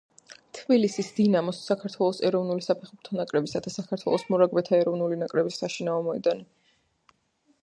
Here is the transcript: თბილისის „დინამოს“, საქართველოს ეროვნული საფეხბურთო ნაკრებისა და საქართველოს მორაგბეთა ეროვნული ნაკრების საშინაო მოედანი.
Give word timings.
თბილისის 0.59 1.09
„დინამოს“, 1.17 1.59
საქართველოს 1.71 2.21
ეროვნული 2.31 2.65
საფეხბურთო 2.69 3.19
ნაკრებისა 3.21 3.63
და 3.67 3.75
საქართველოს 3.77 4.27
მორაგბეთა 4.35 4.77
ეროვნული 4.83 5.23
ნაკრების 5.27 5.63
საშინაო 5.65 6.03
მოედანი. 6.11 6.49